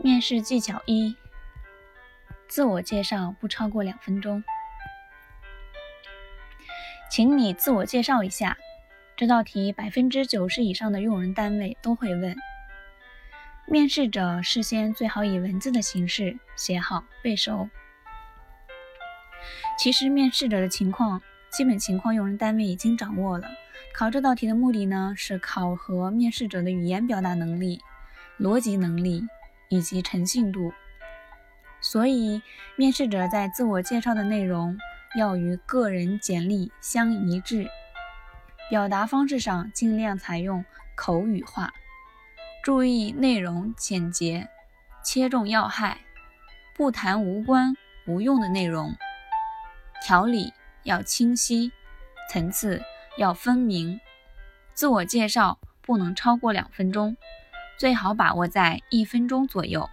[0.00, 1.16] 面试技巧一：
[2.46, 4.44] 自我介绍不超过两分钟。
[7.10, 8.56] 请你自我介绍一下。
[9.16, 12.36] 这道题百分之九十以上的用人单位都会问。
[13.66, 17.68] 面试者事先最好以文字的形式写好背熟。
[19.76, 21.20] 其实面试者的情况，
[21.50, 23.48] 基本情况用人单位已经掌握了。
[23.92, 27.82] 考这道题的目的呢，是考核面试者的语言表达能力、
[28.38, 29.26] 逻辑能力
[29.68, 30.72] 以及诚信度。
[31.80, 32.42] 所以，
[32.76, 34.76] 面试者在自我介绍的内容
[35.16, 37.68] 要与个人简历相一致。
[38.68, 40.64] 表达方式上尽量采用
[40.94, 41.72] 口语化，
[42.62, 44.48] 注意内容简洁，
[45.02, 45.98] 切中要害，
[46.74, 47.74] 不谈无关
[48.06, 48.94] 无用的内容。
[50.04, 51.72] 条理要清晰，
[52.30, 52.82] 层次
[53.16, 54.00] 要分明。
[54.74, 57.16] 自我介绍不能超过两分钟，
[57.78, 59.88] 最好把握在一分钟左右。